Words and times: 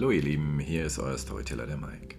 Hallo 0.00 0.12
ihr 0.12 0.22
Lieben, 0.22 0.58
hier 0.58 0.86
ist 0.86 0.98
euer 0.98 1.18
Storyteller 1.18 1.66
der 1.66 1.76
Mike. 1.76 2.16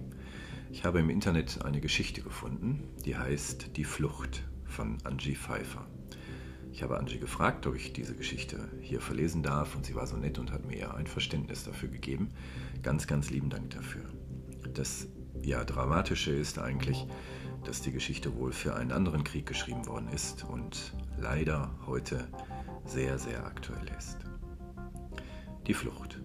Ich 0.72 0.86
habe 0.86 1.00
im 1.00 1.10
Internet 1.10 1.66
eine 1.66 1.82
Geschichte 1.82 2.22
gefunden, 2.22 2.84
die 3.06 3.18
heißt 3.18 3.76
Die 3.76 3.86
Flucht 3.86 4.44
von 4.66 5.00
Angie 5.04 5.34
Pfeiffer. 5.34 5.88
Ich 6.72 6.84
habe 6.84 7.00
Angie 7.00 7.18
gefragt, 7.18 7.66
ob 7.66 7.76
ich 7.76 7.92
diese 7.92 8.14
Geschichte 8.14 8.70
hier 8.82 9.02
verlesen 9.02 9.42
darf 9.42 9.76
und 9.76 9.88
sie 9.88 9.96
war 9.96 10.06
so 10.06 10.16
nett 10.16 10.38
und 10.38 10.52
hat 10.52 10.64
mir 10.64 10.94
ein 10.94 11.08
Verständnis 11.08 11.64
dafür 11.64 11.90
gegeben. 11.90 12.30
Ganz, 12.84 13.08
ganz 13.08 13.32
lieben 13.32 13.50
Dank 13.50 13.72
dafür. 13.72 14.04
Das 14.76 15.08
ja 15.42 15.64
dramatische 15.64 16.34
ist 16.34 16.60
eigentlich, 16.60 17.08
dass 17.64 17.82
die 17.82 17.92
Geschichte 17.92 18.36
wohl 18.36 18.52
für 18.52 18.76
einen 18.76 18.92
anderen 18.92 19.24
Krieg 19.24 19.48
geschrieben 19.48 19.88
worden 19.88 20.10
ist 20.10 20.44
und 20.44 20.94
leider 21.18 21.74
heute 21.88 22.28
sehr, 22.86 23.18
sehr 23.18 23.44
aktuell 23.44 23.90
ist. 23.98 24.20
Die 25.66 25.74
Flucht. 25.74 26.22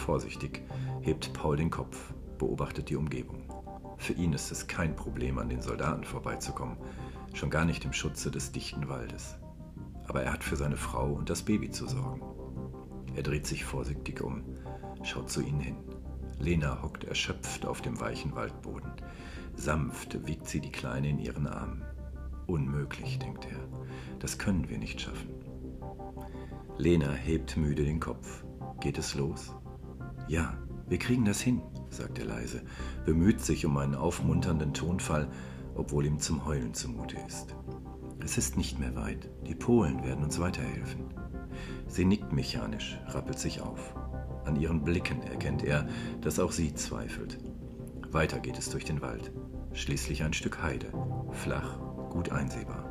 Vorsichtig 0.00 0.62
hebt 1.02 1.32
Paul 1.34 1.56
den 1.56 1.70
Kopf, 1.70 2.14
beobachtet 2.38 2.88
die 2.88 2.96
Umgebung. 2.96 3.44
Für 3.98 4.14
ihn 4.14 4.32
ist 4.32 4.50
es 4.50 4.66
kein 4.66 4.96
Problem, 4.96 5.38
an 5.38 5.50
den 5.50 5.60
Soldaten 5.60 6.04
vorbeizukommen, 6.04 6.78
schon 7.34 7.50
gar 7.50 7.66
nicht 7.66 7.84
im 7.84 7.92
Schutze 7.92 8.30
des 8.30 8.50
dichten 8.50 8.88
Waldes. 8.88 9.36
Aber 10.08 10.22
er 10.22 10.32
hat 10.32 10.42
für 10.42 10.56
seine 10.56 10.78
Frau 10.78 11.12
und 11.12 11.28
das 11.28 11.42
Baby 11.42 11.70
zu 11.70 11.86
sorgen. 11.86 12.22
Er 13.14 13.22
dreht 13.22 13.46
sich 13.46 13.66
vorsichtig 13.66 14.22
um, 14.22 14.42
schaut 15.02 15.30
zu 15.30 15.42
ihnen 15.42 15.60
hin. 15.60 15.76
Lena 16.38 16.82
hockt 16.82 17.04
erschöpft 17.04 17.66
auf 17.66 17.82
dem 17.82 18.00
weichen 18.00 18.34
Waldboden. 18.34 18.90
Sanft 19.54 20.26
wiegt 20.26 20.48
sie 20.48 20.60
die 20.60 20.72
Kleine 20.72 21.10
in 21.10 21.18
ihren 21.18 21.46
Armen. 21.46 21.84
Unmöglich, 22.46 23.18
denkt 23.18 23.44
er. 23.44 23.60
Das 24.18 24.38
können 24.38 24.70
wir 24.70 24.78
nicht 24.78 25.02
schaffen. 25.02 25.28
Lena 26.78 27.12
hebt 27.12 27.58
müde 27.58 27.84
den 27.84 28.00
Kopf. 28.00 28.44
Geht 28.80 28.96
es 28.96 29.14
los? 29.14 29.54
Ja, 30.30 30.56
wir 30.86 30.98
kriegen 31.00 31.24
das 31.24 31.40
hin, 31.40 31.60
sagt 31.88 32.20
er 32.20 32.24
leise, 32.24 32.62
bemüht 33.04 33.40
sich 33.40 33.66
um 33.66 33.76
einen 33.78 33.96
aufmunternden 33.96 34.72
Tonfall, 34.72 35.26
obwohl 35.74 36.06
ihm 36.06 36.20
zum 36.20 36.46
Heulen 36.46 36.72
zumute 36.72 37.16
ist. 37.26 37.56
Es 38.22 38.38
ist 38.38 38.56
nicht 38.56 38.78
mehr 38.78 38.94
weit. 38.94 39.28
Die 39.48 39.56
Polen 39.56 40.04
werden 40.04 40.22
uns 40.22 40.38
weiterhelfen. 40.38 41.06
Sie 41.88 42.04
nickt 42.04 42.32
mechanisch, 42.32 42.96
rappelt 43.08 43.40
sich 43.40 43.60
auf. 43.60 43.96
An 44.44 44.54
ihren 44.54 44.84
Blicken 44.84 45.20
erkennt 45.22 45.64
er, 45.64 45.88
dass 46.20 46.38
auch 46.38 46.52
sie 46.52 46.74
zweifelt. 46.74 47.38
Weiter 48.12 48.38
geht 48.38 48.56
es 48.56 48.70
durch 48.70 48.84
den 48.84 49.02
Wald. 49.02 49.32
Schließlich 49.72 50.22
ein 50.22 50.32
Stück 50.32 50.62
Heide. 50.62 50.92
Flach, 51.32 51.76
gut 52.08 52.30
einsehbar. 52.30 52.84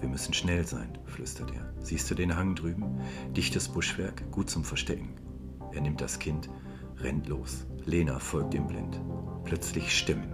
Wir 0.00 0.10
müssen 0.10 0.34
schnell 0.34 0.66
sein, 0.66 0.98
flüstert 1.06 1.52
er. 1.54 1.72
Siehst 1.82 2.10
du 2.10 2.14
den 2.14 2.36
Hang 2.36 2.54
drüben? 2.54 3.00
Dichtes 3.34 3.66
Buschwerk, 3.66 4.30
gut 4.30 4.50
zum 4.50 4.64
Verstecken. 4.64 5.14
Er 5.72 5.80
nimmt 5.80 6.00
das 6.00 6.18
Kind, 6.18 6.50
rennt 6.98 7.28
los. 7.28 7.66
Lena 7.84 8.18
folgt 8.18 8.54
ihm 8.54 8.66
blind. 8.66 9.00
Plötzlich 9.44 9.96
Stimmen. 9.96 10.32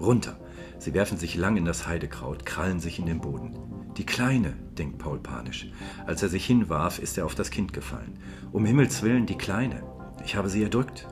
Runter! 0.00 0.38
Sie 0.78 0.92
werfen 0.92 1.18
sich 1.18 1.36
lang 1.36 1.56
in 1.56 1.64
das 1.64 1.86
Heidekraut, 1.86 2.44
krallen 2.44 2.80
sich 2.80 2.98
in 2.98 3.06
den 3.06 3.20
Boden. 3.20 3.58
Die 3.96 4.06
Kleine, 4.06 4.54
denkt 4.76 4.98
Paul 4.98 5.20
panisch. 5.20 5.70
Als 6.06 6.22
er 6.22 6.28
sich 6.28 6.44
hinwarf, 6.44 6.98
ist 6.98 7.16
er 7.16 7.26
auf 7.26 7.34
das 7.34 7.50
Kind 7.50 7.72
gefallen. 7.72 8.18
Um 8.52 8.66
Himmels 8.66 9.02
willen, 9.02 9.26
die 9.26 9.38
Kleine. 9.38 9.82
Ich 10.24 10.36
habe 10.36 10.48
sie 10.48 10.62
erdrückt. 10.62 11.06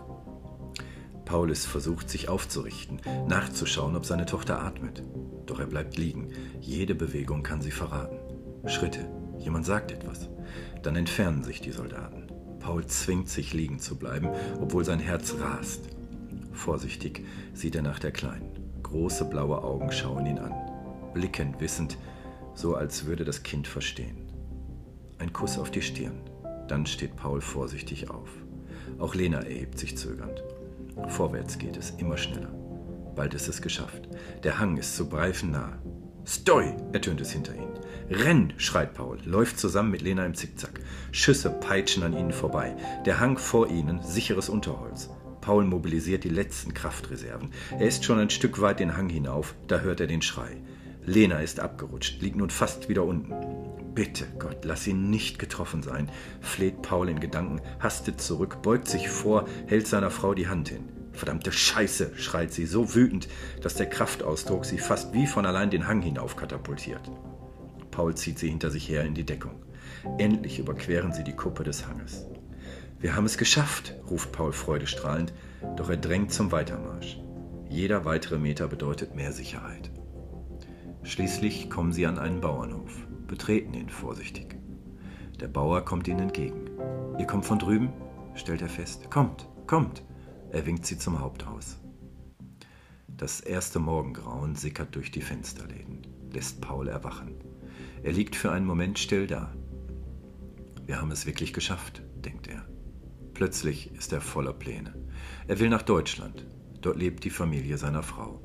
Paulus 1.24 1.64
versucht 1.64 2.10
sich 2.10 2.28
aufzurichten, 2.28 3.00
nachzuschauen, 3.28 3.96
ob 3.96 4.05
seine 4.05 4.27
Tochter 4.27 4.60
atmet. 4.60 5.02
Doch 5.46 5.60
er 5.60 5.66
bleibt 5.66 5.96
liegen. 5.96 6.28
Jede 6.60 6.94
Bewegung 6.94 7.42
kann 7.42 7.62
sie 7.62 7.70
verraten. 7.70 8.18
Schritte. 8.66 9.08
Jemand 9.38 9.64
sagt 9.64 9.92
etwas. 9.92 10.28
Dann 10.83 10.96
entfernen 10.96 11.42
sich 11.42 11.60
die 11.60 11.72
Soldaten. 11.72 12.21
Paul 12.62 12.86
zwingt 12.86 13.28
sich 13.28 13.52
liegen 13.52 13.80
zu 13.80 13.96
bleiben, 13.96 14.28
obwohl 14.60 14.84
sein 14.84 15.00
Herz 15.00 15.34
rast. 15.41 15.88
Vorsichtig 16.52 17.24
sieht 17.55 17.74
er 17.74 17.83
nach 17.83 17.98
der 17.98 18.12
Kleinen. 18.12 18.50
Große 18.83 19.24
blaue 19.24 19.62
Augen 19.62 19.90
schauen 19.90 20.27
ihn 20.27 20.39
an. 20.39 20.55
Blicken 21.12 21.58
wissend, 21.58 21.98
so 22.55 22.77
als 22.77 23.05
würde 23.06 23.24
das 23.24 23.42
Kind 23.42 23.67
verstehen. 23.67 24.17
Ein 25.18 25.33
Kuss 25.33 25.58
auf 25.58 25.70
die 25.70 25.83
Stirn. 25.83 26.20
Dann 26.68 26.86
steht 26.86 27.17
Paul 27.17 27.40
vorsichtig 27.40 28.11
auf. 28.11 28.30
Auch 28.98 29.14
Lena 29.14 29.40
erhebt 29.40 29.79
sich 29.79 29.96
zögernd. 29.96 30.42
Vorwärts 31.08 31.58
geht 31.58 31.77
es, 31.77 31.90
immer 31.98 32.17
schneller. 32.17 32.52
Bald 33.17 33.34
ist 33.34 33.48
es 33.48 33.61
geschafft. 33.61 34.08
Der 34.44 34.58
Hang 34.58 34.77
ist 34.77 34.96
zu 34.96 35.08
Breifen 35.08 35.50
nah. 35.50 35.79
Stoi! 36.24 36.74
ertönt 36.92 37.20
es 37.20 37.33
hinter 37.33 37.55
ihnen. 37.55 37.78
Renn! 38.10 38.52
schreit 38.56 38.94
Paul, 38.94 39.18
läuft 39.24 39.58
zusammen 39.58 39.90
mit 39.90 40.02
Lena 40.02 40.24
im 40.24 40.34
Zickzack. 40.34 40.80
Schüsse 41.10 41.50
peitschen 41.50 42.02
an 42.02 42.16
ihnen 42.16 42.33
vorbei. 42.33 42.77
Der 43.06 43.20
Hang 43.20 43.38
vor 43.38 43.68
ihnen, 43.68 44.02
sicheres 44.02 44.48
Unterholz. 44.48 45.11
Paul 45.40 45.64
mobilisiert 45.64 46.24
die 46.24 46.28
letzten 46.28 46.72
Kraftreserven. 46.74 47.50
Er 47.72 47.88
ist 47.88 48.05
schon 48.05 48.18
ein 48.18 48.30
Stück 48.30 48.61
weit 48.61 48.80
den 48.80 48.96
Hang 48.96 49.08
hinauf, 49.08 49.55
da 49.66 49.80
hört 49.80 50.00
er 50.00 50.06
den 50.06 50.22
Schrei. 50.22 50.62
Lena 51.05 51.40
ist 51.40 51.58
abgerutscht, 51.58 52.22
liegt 52.22 52.36
nun 52.36 52.50
fast 52.50 52.88
wieder 52.88 53.05
unten. 53.05 53.34
Bitte, 53.94 54.27
Gott, 54.38 54.64
lass 54.64 54.86
ihn 54.86 55.11
nicht 55.11 55.38
getroffen 55.40 55.82
sein, 55.82 56.08
fleht 56.40 56.80
Paul 56.80 57.08
in 57.08 57.18
Gedanken, 57.18 57.61
hastet 57.80 58.20
zurück, 58.20 58.62
beugt 58.62 58.86
sich 58.86 59.08
vor, 59.11 59.46
hält 59.66 59.88
seiner 59.88 60.11
Frau 60.11 60.32
die 60.32 60.48
Hand 60.48 60.68
hin. 60.68 61.02
Verdammte 61.12 61.52
Scheiße, 61.52 62.12
schreit 62.17 62.52
sie, 62.52 62.67
so 62.67 62.95
wütend, 62.95 63.28
dass 63.61 63.74
der 63.74 63.89
Kraftausdruck 63.89 64.64
sie 64.64 64.78
fast 64.78 65.12
wie 65.12 65.27
von 65.27 65.46
allein 65.46 65.70
den 65.70 65.86
Hang 65.86 66.00
hinauf 66.02 66.36
katapultiert. 66.36 67.11
Paul 67.90 68.14
zieht 68.14 68.39
sie 68.39 68.48
hinter 68.48 68.70
sich 68.70 68.89
her 68.89 69.05
in 69.05 69.14
die 69.14 69.27
Deckung. 69.27 69.62
Endlich 70.18 70.58
überqueren 70.58 71.12
sie 71.12 71.24
die 71.24 71.36
Kuppe 71.36 71.64
des 71.64 71.86
Hanges. 71.86 72.27
Wir 72.98 73.14
haben 73.14 73.27
es 73.27 73.36
geschafft, 73.36 73.95
ruft 74.08 74.33
Paul 74.33 74.52
freudestrahlend, 74.52 75.33
doch 75.77 75.90
er 75.90 75.96
drängt 75.96 76.33
zum 76.33 76.52
Weitermarsch. 76.52 77.18
Jeder 77.68 78.05
weitere 78.05 78.39
Meter 78.39 78.68
bedeutet 78.68 79.14
mehr 79.14 79.33
Sicherheit. 79.33 79.90
Schließlich 81.02 81.68
kommen 81.68 81.92
sie 81.92 82.06
an 82.06 82.18
einen 82.18 82.40
Bauernhof, 82.40 82.92
betreten 83.27 83.74
ihn 83.74 83.89
vorsichtig. 83.89 84.56
Der 85.40 85.48
Bauer 85.48 85.84
kommt 85.84 86.06
ihnen 86.06 86.20
entgegen. 86.20 86.70
Ihr 87.18 87.27
kommt 87.27 87.44
von 87.44 87.58
drüben? 87.58 87.92
stellt 88.34 88.62
er 88.62 88.68
fest. 88.68 89.11
Kommt, 89.11 89.48
kommt. 89.67 90.02
Er 90.52 90.67
winkt 90.67 90.85
sie 90.85 90.98
zum 90.98 91.18
Haupthaus. 91.18 91.79
Das 93.08 93.40
erste 93.40 93.79
Morgengrauen 93.79 94.55
sickert 94.55 94.95
durch 94.95 95.11
die 95.11 95.23
Fensterläden, 95.23 96.07
lässt 96.30 96.61
Paul 96.61 96.89
erwachen. 96.89 97.36
Er 98.02 98.13
liegt 98.13 98.36
für 98.36 98.52
einen 98.52 98.67
Moment 98.67 98.98
still 98.98 99.27
da. 99.27 99.51
Wir 100.85 101.01
haben 101.01 101.11
es 101.11 101.24
wirklich 101.24 101.55
geschafft, 101.55 102.02
denkt 102.17 102.48
er. 102.48 102.67
Plötzlich 103.33 103.95
ist 103.95 104.12
er 104.12 104.20
voller 104.20 104.52
Pläne. 104.52 104.92
Er 105.48 105.58
will 105.58 105.70
nach 105.70 105.80
Deutschland. 105.80 106.46
Dort 106.83 106.98
lebt 106.98 107.24
die 107.24 107.30
Familie 107.30 107.79
seiner 107.79 108.02
Frau. 108.02 108.42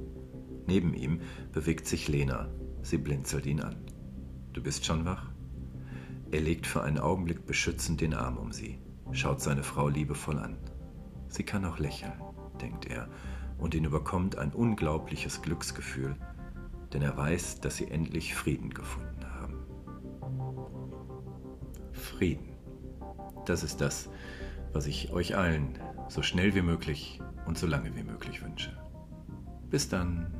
Neben 0.65 0.93
ihm 0.93 1.19
bewegt 1.51 1.87
sich 1.87 2.07
Lena. 2.07 2.49
Sie 2.83 2.99
blinzelt 2.99 3.45
ihn 3.45 3.59
an. 3.59 3.83
Du 4.53 4.63
bist 4.63 4.85
schon 4.85 5.03
wach? 5.03 5.29
Er 6.31 6.39
legt 6.39 6.67
für 6.67 6.83
einen 6.83 6.99
Augenblick 6.99 7.45
beschützend 7.45 7.99
den 7.99 8.13
Arm 8.13 8.37
um 8.37 8.53
sie, 8.53 8.79
schaut 9.11 9.41
seine 9.41 9.63
Frau 9.63 9.89
liebevoll 9.89 10.39
an. 10.39 10.55
Sie 11.29 11.43
kann 11.43 11.65
auch 11.65 11.79
lächeln, 11.79 12.13
denkt 12.61 12.85
er, 12.85 13.07
und 13.57 13.73
ihn 13.75 13.85
überkommt 13.85 14.37
ein 14.37 14.53
unglaubliches 14.53 15.41
Glücksgefühl, 15.41 16.15
denn 16.93 17.01
er 17.01 17.17
weiß, 17.17 17.59
dass 17.61 17.77
sie 17.77 17.89
endlich 17.89 18.35
Frieden 18.35 18.69
gefunden 18.69 19.25
haben. 19.25 19.65
Frieden. 21.91 22.55
Das 23.45 23.63
ist 23.63 23.81
das, 23.81 24.09
was 24.73 24.87
ich 24.87 25.11
euch 25.11 25.35
allen 25.35 25.79
so 26.09 26.21
schnell 26.21 26.55
wie 26.55 26.61
möglich 26.61 27.19
und 27.45 27.57
so 27.57 27.67
lange 27.67 27.95
wie 27.95 28.03
möglich 28.03 28.43
wünsche. 28.43 28.77
Bis 29.69 29.89
dann. 29.89 30.33